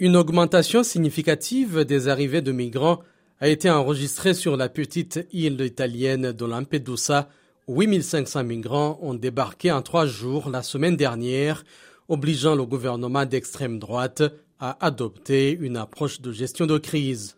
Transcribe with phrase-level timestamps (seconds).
[0.00, 2.98] Une augmentation significative des arrivées de migrants
[3.38, 7.28] a été enregistrée sur la petite île italienne de Lampedusa.
[7.68, 11.62] 8500 migrants ont débarqué en trois jours la semaine dernière,
[12.08, 14.24] obligeant le gouvernement d'extrême droite
[14.58, 17.36] à adopter une approche de gestion de crise.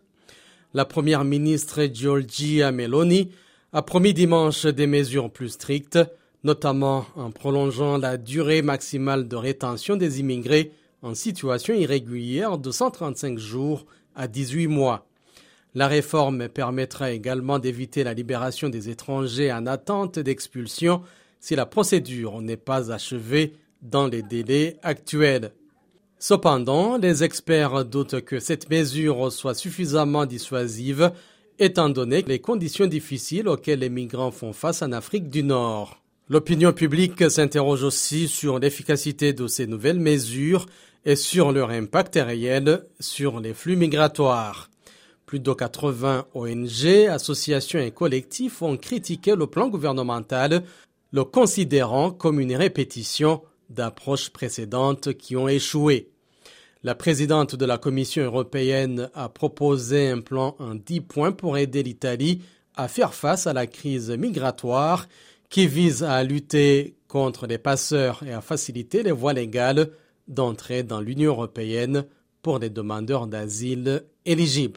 [0.73, 3.29] La première ministre Giorgia Meloni
[3.71, 5.99] a promis dimanche des mesures plus strictes,
[6.43, 10.71] notamment en prolongeant la durée maximale de rétention des immigrés
[11.01, 13.85] en situation irrégulière de 135 jours
[14.15, 15.07] à 18 mois.
[15.75, 21.01] La réforme permettra également d'éviter la libération des étrangers en attente d'expulsion
[21.39, 25.51] si la procédure n'est pas achevée dans les délais actuels.
[26.19, 31.11] Cependant, les experts doutent que cette mesure soit suffisamment dissuasive
[31.59, 36.01] étant donné les conditions difficiles auxquelles les migrants font face en Afrique du Nord.
[36.29, 40.65] L'opinion publique s'interroge aussi sur l'efficacité de ces nouvelles mesures
[41.05, 44.69] et sur leur impact réel sur les flux migratoires.
[45.25, 50.63] Plus de 80 ONG, associations et collectifs ont critiqué le plan gouvernemental,
[51.13, 56.11] le considérant comme une répétition d'approches précédentes qui ont échoué.
[56.83, 61.83] La présidente de la Commission européenne a proposé un plan en 10 points pour aider
[61.83, 62.41] l'Italie
[62.75, 65.07] à faire face à la crise migratoire
[65.49, 69.89] qui vise à lutter contre les passeurs et à faciliter les voies légales
[70.27, 72.05] d'entrée dans l'Union européenne
[72.41, 74.75] pour les demandeurs d'asile éligibles.